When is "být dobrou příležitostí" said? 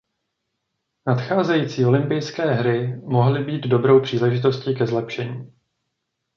3.43-4.75